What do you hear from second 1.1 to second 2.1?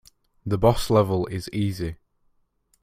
is easy.